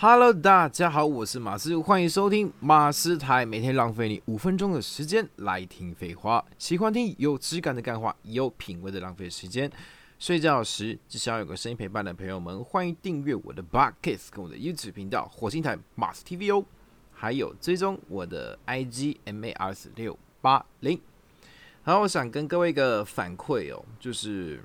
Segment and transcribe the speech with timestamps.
[0.00, 6.44] Hello，大家好，我是马斯，欢迎收听马斯台，每天浪费你五分钟的时间来听废话。
[6.56, 9.68] 喜欢听有质感的干话，有品味的浪费时间。
[10.20, 16.64] 睡觉时只想有个声音陪伴的朋友们，欢迎订阅我的 Podcast 跟我的 YouTube 频道火星台马斯 TV 哦，
[17.12, 21.00] 还有追踪我的 IG MARS 六八零。
[21.82, 24.62] 然后我想跟各位一个反馈哦，就是。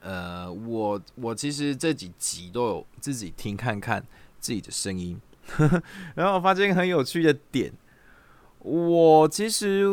[0.00, 4.02] 呃，我我其实这几集都有自己听看看
[4.38, 5.20] 自己的声音，
[6.16, 7.70] 然后我发现很有趣的点。
[8.60, 9.86] 我其实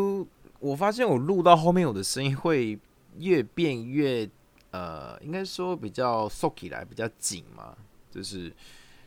[0.59, 2.79] 我发现我录到后面，我的声音会
[3.17, 4.29] 越变越
[4.71, 7.75] 呃，应该说比较缩起来，比较紧嘛。
[8.09, 8.49] 就是，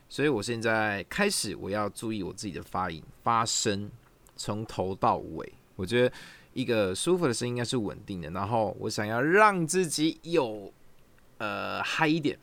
[0.07, 3.91] 所以我现在开始我要注意我自己的发音、发声，
[4.37, 5.51] 从头到尾。
[5.77, 6.15] 我觉得
[6.53, 10.71] 一个舒服的声音应该是稳定的，然后我想要让自己有。
[11.41, 12.39] 呃，嗨一点，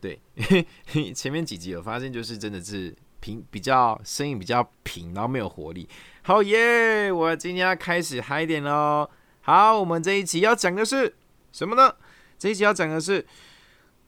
[0.00, 0.18] 对，
[1.14, 5.86] 前面几集有发现，就是真的是平，比较声音比较平，然后没有活力。
[6.22, 9.06] 好耶，我今天要开始嗨一点喽。
[9.42, 11.14] 好，我们这一期要讲的是
[11.52, 11.94] 什么呢？
[12.38, 13.26] 这一期要讲的是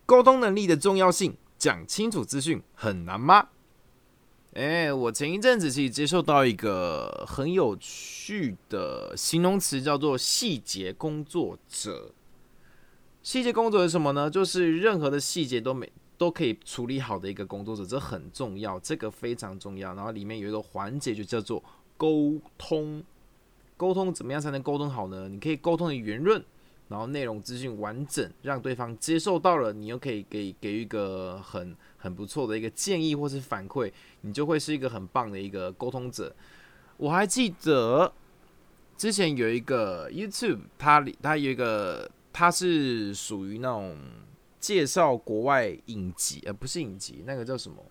[0.06, 1.36] 沟通能力的重要性。
[1.58, 3.48] 讲清楚资讯很难吗？
[4.54, 12.14] 哎，我前一阵子其实接受到一个很有趣的形容词，叫做细节工作者。
[13.28, 14.30] 细节工作是什么呢？
[14.30, 19.92] 就是任何的细节都没都可以处理好的一个工作者，这很重要，这个非常重要。
[19.92, 21.62] 然后里面有一个环节就叫做
[21.98, 23.04] 沟通，
[23.76, 25.28] 沟通怎么样才能沟通好呢？
[25.28, 26.42] 你可以沟通的圆润，
[26.88, 36.34] 然后内容资讯完整，让对方接受到了，你又可以给给予一个很很不错的一个建议或是反馈，你就会是一个很棒的一个沟通者。
[36.96, 38.10] 我还记得
[38.96, 42.10] 之前有一个 YouTube，它里它有一个。
[42.38, 43.98] 它是属于那种
[44.60, 47.84] 介绍国外影集，而不是影集，那个叫什么？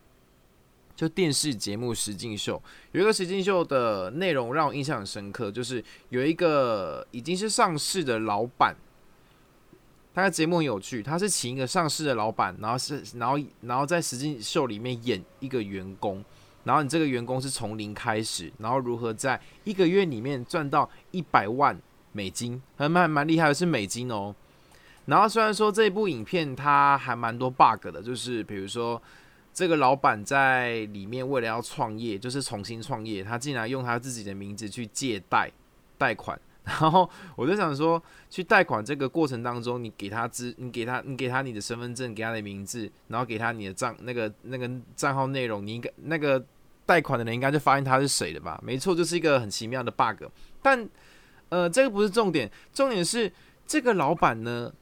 [0.95, 2.63] 就电视节目实境秀。
[2.93, 8.73] 有一个实境秀的内容让我印象很深刻，就是有一个已经是上市的老板，
[10.13, 11.03] 他的节目很有趣。
[11.03, 16.23] 他是请一个上市的老板，然后是然后然后在实境秀里面演一个员工，
[16.63, 21.77] 然后你这个员工是从零开始，然后如何在一个月里面赚到一百万。
[22.17, 24.33] 美金还蛮蛮厉害的，是美金哦。
[25.05, 28.99] 然后虽然说这部影片它还蛮多 bug 的，就是比如说
[29.53, 35.51] 这个老板在里面为了要创业，就是重新创业，他竟然用他自己的名字去借贷
[35.99, 36.39] 贷款。
[36.65, 46.43] 然后我就想说，去贷款这个过程当中，你给他资，你给他，你给他你的身份证，给他的名字，然后给他你的账那个那个账号内容，你应该那个
[46.85, 48.59] 贷款的人应该就发现他是谁了吧？
[48.61, 50.25] 没错，就是一个很奇妙的 bug，
[50.61, 50.89] 但。
[51.49, 53.31] 呃，这个不是重点，重点是
[53.65, 54.73] 这个老板呢，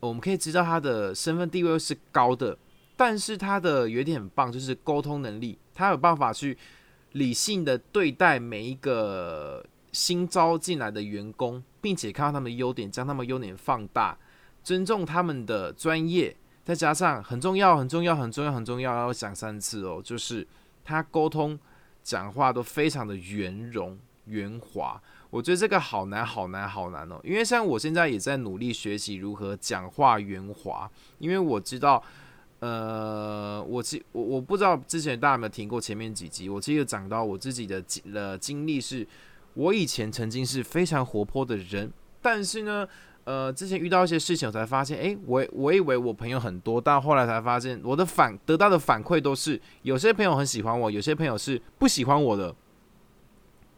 [0.00, 2.56] 我们可以知道他的身份地位是高的，
[2.96, 6.56] 但是他的有点很棒，就是沟通能力，他有办法去
[7.12, 14.16] 理性的对待每一个新招进来的员工，并且看到他们的优点，将他们优点放大，
[14.62, 20.46] 尊重他们的专业，再加上很重要、很重要、很重要、很重要，要讲三次哦，就是
[20.84, 21.58] 他沟通
[22.02, 25.02] 讲话都非常的圆融、圆滑。
[25.32, 27.18] 我觉得这个好难，好难，好难哦！
[27.24, 30.88] 因为像我现在也在努力学习如何讲话圆滑，
[31.18, 32.02] 因为我知道，
[32.60, 39.08] 呃，我其我我不知道之前大家有没有听过前面几集，我其实讲到我自己的经呃经历是，
[39.54, 42.86] 我以前曾经是非常活泼的人，但是呢，
[43.24, 52.54] 呃，之前遇到一些事情，我才发现，诶，我我以为我朋友很多，但后来才发现，我的反得到的反馈都是，有些朋友很喜欢我，有些朋友是不喜欢我的，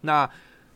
[0.00, 0.28] 那。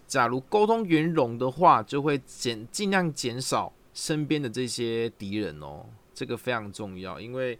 [0.08, 7.58] 假如沟通圆融的话，就会减尽量减少身边的这些敌人哦，这个非常重要，因为，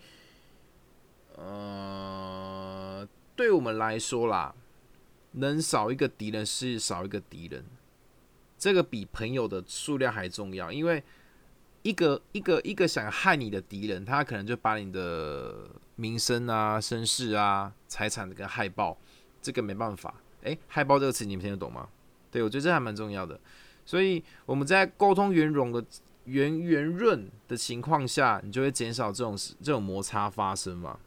[1.36, 4.54] 呃，对我们来说啦，
[5.32, 7.62] 能少一个敌人是少一个敌人，
[8.56, 11.04] 这个比朋友的数量还重要，因为
[11.82, 18.96] 一个一个一个想害你的敌人，他可能就把你的名声啊、身世啊、财产给害爆，
[19.42, 20.14] 这个没办法。
[20.44, 21.88] 诶，害爆这个词你们听得懂吗？
[22.30, 23.40] 对，我觉得这还蛮重要的，
[23.86, 25.82] 所以我们在沟通圆融的
[26.26, 30.98] 圆圆润的情况下，你就会减少这种这种摩擦发生嘛。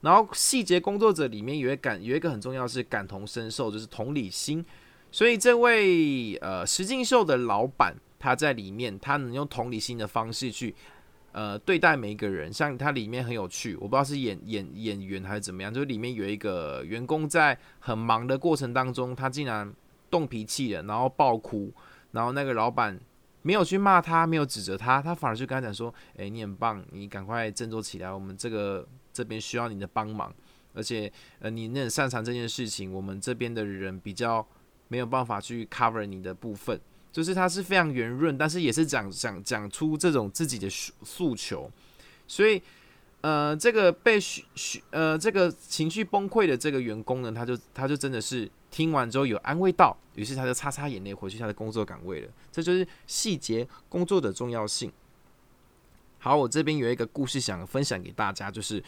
[0.00, 4.64] 然后细节工作者里面有一感有一个很重要是感同身受，就是同理心。
[5.12, 10.74] 所以这位呃石敬秀的老板他在里面，他能用同理心的方式去
[11.32, 12.50] 呃对待每一个人。
[12.50, 19.70] 像他里面很有趣，我不知道是演演演员还是怎么样，就是里面有一个员工在很忙的过程当中，他竟然。
[20.10, 21.72] 动脾气了，然后爆哭，
[22.12, 22.98] 然后那个老板
[23.42, 30.34] 没有去骂他，没有指责他，他反而就跟他讲说：“哎，你很棒，你赶快振作起来，我们这个这边需要你的帮忙，
[30.74, 34.46] 而且呃你很擅长这件事情，我们这边的人比较
[34.88, 36.78] 没有办法去 cover 你的部分，
[37.12, 41.70] 就是他是非常圆润，但是也是讲讲讲出这种自己的诉诉求，
[42.26, 42.60] 所以
[43.22, 48.50] 呃这个被许许呃这个情绪崩溃的这个员工呢，他就他就真的是。
[48.70, 52.28] 听完之后有安慰到，于是他就擦擦眼泪回去他的工作岗位了。
[52.52, 54.92] 这就是细节工作的重要性。
[56.18, 58.82] 好，我这边有一个故事想分享给大家，就是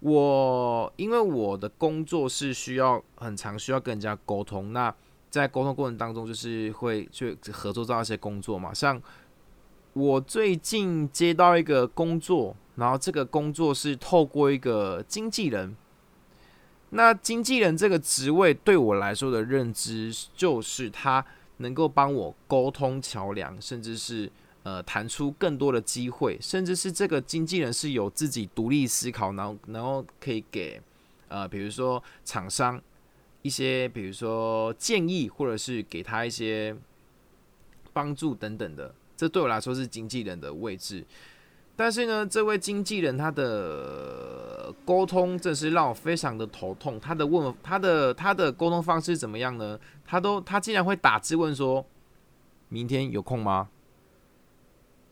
[0.00, 4.92] 我因为我的工作是需要很长需要跟人家沟通，那
[5.30, 8.74] 在沟通过程当中就是会去合作到一些工作嘛。
[8.74, 9.00] 像
[9.92, 15.76] 我最近接到一个工作，然后这个工作是透过一个经纪人。
[16.90, 21.24] 那经纪人这个职位对我来说的认知，就是他
[21.58, 24.30] 能够帮我沟通桥梁，甚至是
[24.62, 30.80] 呃谈出更多的机会，甚至是这个经纪人是有自己独立思考，然后然后可以给
[31.28, 32.80] 呃比如说厂商
[33.42, 36.74] 一些比如说建议，或者是给他一些
[37.92, 41.04] 帮助等等的，这对我来说是经纪人的位置。
[41.78, 46.98] 但是呢，这位经纪人他的沟通真是让我非常的头痛。
[46.98, 49.78] 他的问他的他的沟通方式怎么样呢？
[50.04, 51.84] 他都他竟然会打字问说
[52.70, 53.68] ：“明天有空吗？”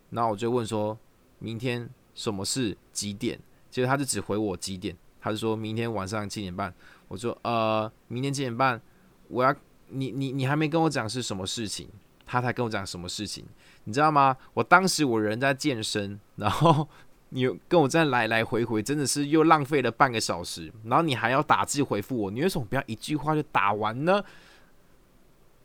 [0.09, 0.99] 然后我就问说
[1.39, 2.77] ：“明天什么事？
[2.93, 3.39] 几点？”
[3.71, 6.73] 结果他就只回我几点，他就说明天晚上七点半。
[7.09, 8.81] 我说：“呃，明天七点半，
[9.29, 9.55] 我要
[9.89, 11.89] 你你你还没跟我讲是什么事情。”
[12.27, 13.45] 他才跟我讲什么事情，
[13.85, 14.37] 你知道吗？
[14.55, 16.89] 我当时我人在健身， 然后
[17.31, 20.73] 你跟我这样来来回回，真的是又浪费了半个小时。
[20.85, 24.23] 然后你还要打字回复我，你为什么不要一句话就打完呢？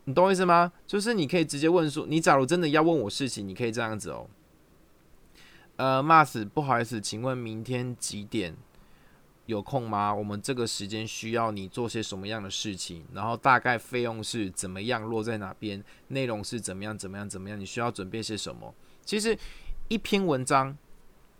[0.05, 0.71] 你懂我意思吗？
[0.87, 4.27] 就是你可以直接问说，你假如真的要问我事情，你可以这样子哦。
[5.75, 8.57] 呃，Mas，不好意思，请问明天几点？
[9.49, 10.13] 有空吗？
[10.13, 13.03] 我们这个时间需要你做些什么样的事情？
[13.15, 15.83] 然后大概费用是怎么样，落在哪边？
[16.09, 16.95] 内容是怎么样？
[16.95, 17.27] 怎么样？
[17.27, 17.59] 怎么样？
[17.59, 18.71] 你需要准备些什么？
[19.03, 19.35] 其实
[19.87, 20.77] 一篇文章，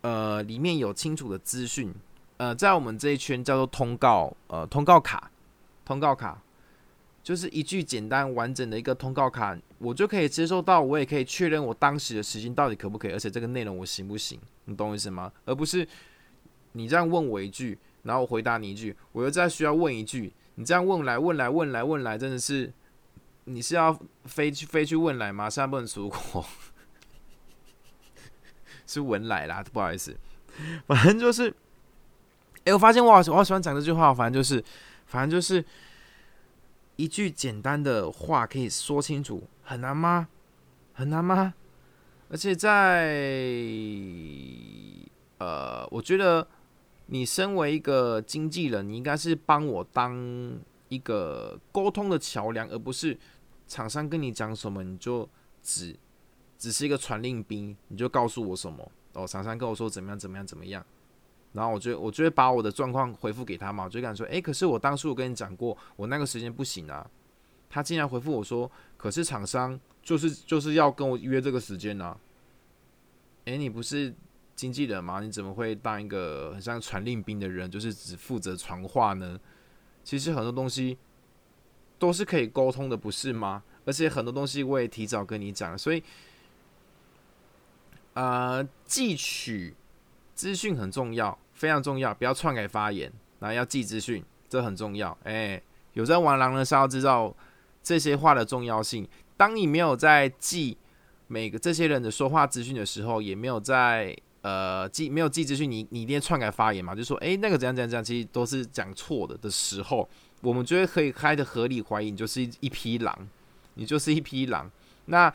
[0.01, 1.93] 呃，里面有清楚的资讯，
[2.37, 5.29] 呃，在我们这一圈叫做通告，呃，通告卡，
[5.85, 6.41] 通告卡
[7.21, 14.39] 就是一句简单完整的一个通告卡，我就可以接受到，我也可以确认我当时的时间到底可不可以，而且这个内容我行不行？
[14.65, 15.31] 你懂我意思吗？
[15.45, 15.87] 而不是
[16.71, 17.77] 你这样问我一句。
[18.03, 22.71] 然后我回答你一句，我又再需要问一句，你这样问来问来问来问来，真的是，
[23.43, 25.49] 你是要飞去飞去问来吗？
[25.49, 26.45] 现在不能出国，
[28.87, 30.15] 是文来啦，不好意思，
[30.87, 31.53] 反正就是，
[32.63, 34.63] 哎，我发现我好我好喜欢讲这句话，反正就是，
[35.05, 35.63] 反正就是
[36.95, 40.29] 一句简单的话可以说清楚，很难吗？
[40.93, 41.53] 很难吗？
[42.29, 43.09] 而且在，
[45.39, 46.47] 呃，我觉得。
[47.11, 50.15] 你身为一个经纪人，你应该是帮我当
[50.89, 53.17] 一个沟通的桥梁，而不是
[53.67, 55.27] 厂商跟你讲什么你就
[55.63, 55.95] 只
[56.55, 59.25] 只是一个传令兵，你就告诉我什么哦。
[59.25, 60.85] 厂商跟我说怎么样怎么样怎么样，
[61.53, 67.09] 然后我就我就会把我的状况回复给他嘛，我就敢说，诶，可是我当初我跟你讲过，我那个时间不行啊。
[67.71, 72.15] 他竟然回复我说，可是厂商就是就是要跟我约这个时间呢。
[73.45, 74.13] 诶，你不是？
[74.59, 79.39] 经纪人嘛，你怎么会当一个很像传令兵的人，就是只负责传话呢？
[80.03, 80.97] 其实很多东西
[81.97, 83.63] 都是可以沟通的，不是吗？
[83.85, 86.03] 而且很多东西我也提早跟你讲，所以，
[88.15, 89.73] 呃，记取
[90.35, 95.17] 资讯很重要，非常重要，不要篡改发言，然后要记资讯，这很重要。
[95.23, 95.61] 哎，
[95.93, 97.33] 有在玩狼人杀，要知道
[97.81, 99.07] 这些话的重要性。
[99.37, 100.77] 当你没有在记
[101.27, 104.17] 每个这些人的说话资讯的时候，也没有在。
[104.41, 106.95] 呃，记没有记资讯，你你一定篡改发言嘛？
[106.95, 110.07] 就说，诶，那个怎样怎样怎样，其实都是讲错的的时候，
[110.39, 113.27] 我们觉得可以开的合理怀疑，你就是一一匹狼，
[113.73, 114.71] 你就是一匹狼。
[115.07, 115.33] 那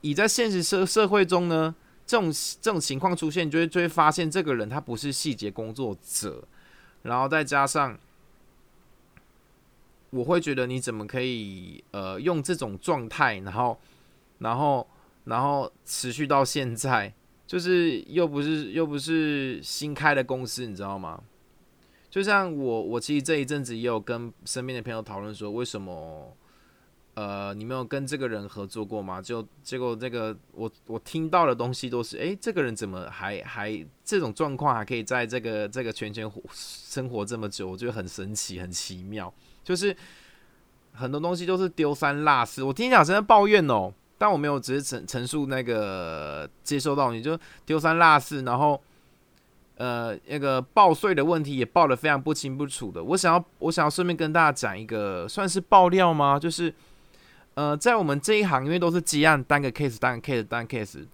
[0.00, 1.72] 你在现实社社会中呢，
[2.04, 6.42] 这种这种情况出现，就会就会发现这个人他不是细节工作者，
[7.02, 7.96] 然后再加上，
[10.10, 13.78] 我会觉得你怎么可以呃用这种状态，然后
[14.38, 14.88] 然后
[15.26, 17.14] 然后持续到现在。
[17.52, 21.22] 就是又不是又不是新开的公司，你知道吗？
[22.08, 26.34] 就像我，我其实这一阵子也有跟身边的朋友讨论说，为什么
[27.12, 29.20] 呃你没有跟这个人合作过吗？
[29.20, 37.68] 就结果这个我我听到的东西都是，诶，这个人怎么还还这种状况还可以在这个这个圈圈生活这么久？
[37.68, 39.30] 我觉得很神奇，很奇妙。
[39.62, 39.94] 就是
[40.94, 43.92] 很多东西都是丢三落四，我听讲真的抱怨哦。
[44.22, 47.36] 但我没有只是陈陈述那个接收到，你就
[47.66, 48.80] 丢三落四，然后，
[49.78, 53.02] 呃那个报税的问题也报的非常不清不楚的。
[53.02, 56.38] 我想要我想要顺便跟大家讲一个算是爆料吗？
[56.38, 56.72] 就是
[57.54, 61.04] 呃在我们这一行，因为都是接案单个 case 单个 case 单 case。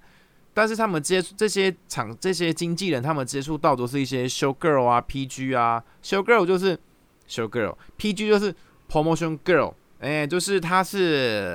[0.53, 5.83] 但是他们接触这些厂、这些经纪人，他们接触到都是一些 show girl 啊、PG 啊。
[6.03, 6.79] show girl 就是
[7.27, 8.55] show girl，PG 就是
[8.87, 9.73] promotion girl。
[10.01, 11.51] 哎，就是他是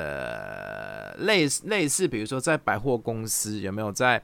[1.19, 4.21] 类似类似，比如说在百货公司有没有在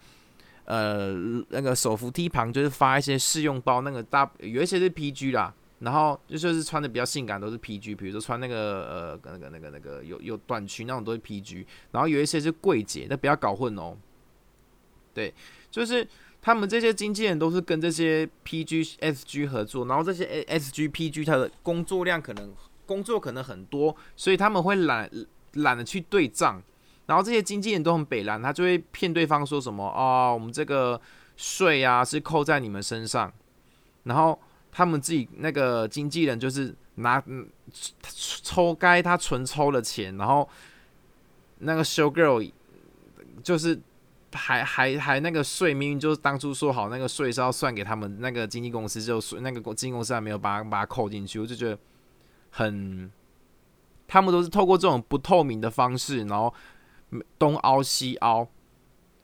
[0.66, 1.14] 呃
[1.50, 13.96] 那个手扶梯旁，就是发一些试用包，那个大有一些是 PG 啦，然后就就是穿的比较性感都是 PG，比如说穿那个呃那个那个那个有有短裙那种都是 PG，然后有一些是柜姐，那不要搞混哦。
[15.14, 15.34] 对，
[15.72, 16.08] 就是
[16.42, 22.54] 他们这些经纪人都是跟这些 PG、SG 合作，然后这些 SG、PG 他的工作量可能
[22.90, 25.08] 工作可能很多，所以他们会懒
[25.54, 26.60] 懒得去对账，
[27.06, 31.00] 然后这些经纪人都很北蓝，他就会骗对方说什么哦，我们这个
[31.38, 33.32] 税啊是扣在你们身上，
[34.06, 34.40] 然后
[34.72, 37.24] 他们自己那个经纪人就是拿
[38.02, 40.50] 抽该他纯抽的钱，然后
[41.60, 42.52] 那个 show girl
[43.44, 43.80] 就是。
[44.32, 51.76] 还还还那个税，明明就是当初说好那个税是要算给他们那个经纪公司，就那个经纪公司还没有把把它扣进去，我就觉得
[52.50, 53.12] 很，
[54.08, 56.54] 他们都是透过这种不透明的方式，然后
[57.38, 58.48] 东凹西凹，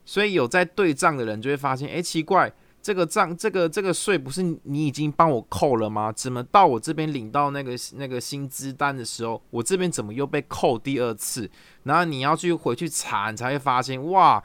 [0.04, 2.52] 所以有在对账的人就会发现，哎，奇怪，
[2.82, 6.12] 这个账这个这个税不是你已经帮我扣了吗？
[6.12, 11.50] 怎么到我这边领到那个那个薪资单的时候，我这边怎么又被扣第二次？
[11.84, 14.44] 然后你要去回去查，你才会发现，哇！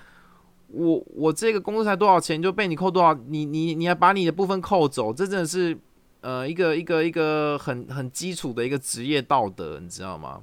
[0.73, 3.13] 我我这个工作才多少钱就被你扣多少？
[3.13, 5.77] 你你你还把你的部分扣走，这真的是
[6.21, 10.43] 呃一个一个一个很很基础的一个职业道德，你知道吗？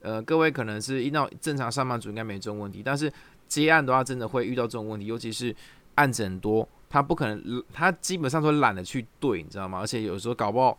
[0.00, 3.12] 呃，各位可能是遇到正常上班族应该没这种问题，但是
[3.46, 5.54] 接案的话真的会遇到这种问题，尤其是
[5.94, 9.78] 案子很多，他不可能，他基本上都懒得去对，你知道吗？
[9.78, 10.78] 而且有时候搞不好。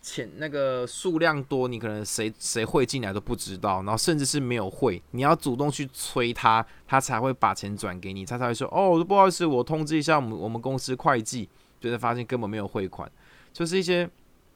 [0.00, 11.48] 钱那个数量多，你可能谁谁会进来都不知道，然后甚至是没有会，你要主动去催他，他才会把钱转给你，他才会说哦，不好意思，我通知一下我们我们公司会计，
[11.82, 13.10] 就是发现根本没有汇款，
[13.52, 14.08] 就是一些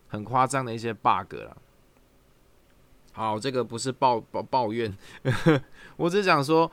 [0.06, 1.56] 很夸张的一些 bug 了。
[3.12, 4.97] 好，这个不是抱抱抱怨，
[5.99, 6.71] 我只想说，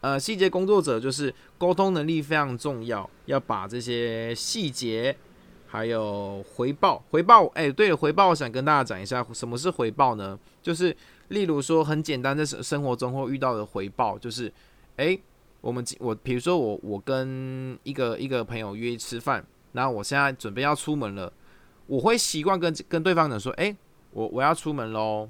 [0.00, 5.16] 呃，细节工作者就是沟通能力非常重要，要把这些细节。
[5.66, 10.38] 还有回报，回报，哎，对了，回报，我想跟大家讲一下，什么是回报呢？
[10.60, 10.94] 就是
[11.28, 14.52] 例如说，很简单，在生生活中会遇到的回报，就是，
[14.96, 15.18] 哎，
[15.62, 19.42] 我们我，比如说我，我跟一个一个朋友约吃饭，
[19.72, 21.32] 然后我现在准备要出门了，
[21.86, 23.76] 我会习惯跟跟对方讲说，哎，
[24.12, 25.28] 我我要出门喽，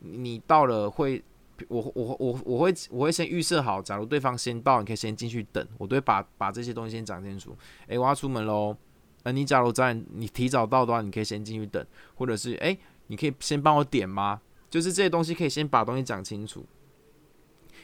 [0.00, 1.22] 你到了会，
[1.68, 8.76] 我我我我会我会先预设好，假如对方先到，你可以先进去等，我都会把把这些东西先讲清楚，哎，我要出门喽。
[9.24, 11.82] 呃，你假如在你提早到的话，你可以先进去等，
[12.14, 12.76] 或者是哎，
[13.06, 14.40] 你可以先帮我点吗？
[14.68, 16.66] 就是这些东西可以先把东西讲清楚。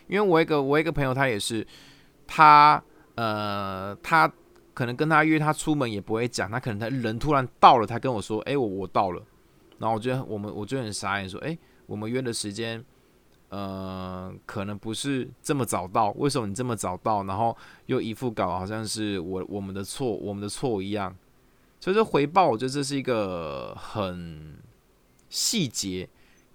[0.07, 1.67] 因为我一个我一个朋友，他也是，
[2.27, 2.83] 他
[3.15, 4.31] 呃，他
[4.81, 9.23] 可能跟他约他出门也不会讲，他可能他人突然到了，他跟我说，哎，我我到了，
[9.77, 12.83] 然后我觉得我们我就很傻眼，说，哎，我们约的时间，
[13.51, 17.23] 呃，可能不是这么早到，为什么你这么早到？
[17.25, 21.15] 然后又一副搞好像是我我们的错，我们的错一样。
[21.79, 24.57] 所以说回报，我觉得这是一个很
[25.29, 26.09] 细节，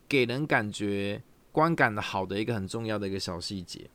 [0.10, 3.88] 给人感觉观感的好的一个很重要的一个小细节。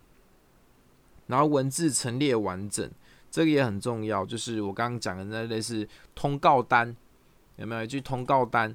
[1.27, 2.89] 然后文字陈列完整，
[3.31, 4.27] 这个也很重要。
[4.27, 6.95] 就是我刚刚讲的那类似通告单，
[7.57, 8.75] 有没有一句通告单？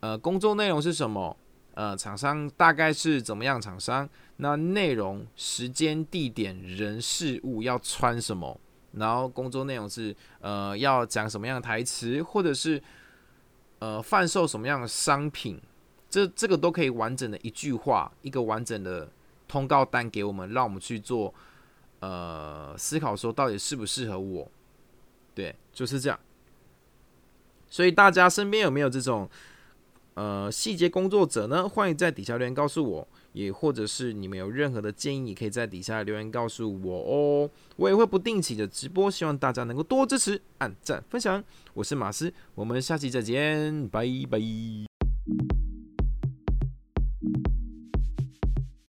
[0.00, 1.36] 呃，工作内容是什么？
[1.74, 3.60] 呃，厂商大概是怎么样？
[3.60, 8.58] 厂商那内容、时间、地点、人、事物要穿什么？
[8.92, 12.82] 然后工作内容是，呃，要讲什么样的台词，或者是，
[13.78, 15.60] 呃，贩售什么样的商品，
[16.08, 19.06] 这这个都可以完整的一句话，一个完整的
[19.46, 21.34] 通告单给我们，让我们去做，
[22.00, 24.50] 呃，思考说到底适不适合我，
[25.34, 26.18] 对，就是这样。
[27.68, 29.28] 所以大家身边有没有这种，
[30.14, 31.68] 呃，细节工作者呢？
[31.68, 33.08] 欢迎在底下留言告诉我。
[33.32, 37.50] 也或者是你们有任何的建议，也可以在底下留言告诉我哦。
[37.76, 41.44] 我也会不定期的直播，希望大家能够多支持、按赞、分享。
[41.74, 44.85] 我是马斯，我们下期再见，拜拜。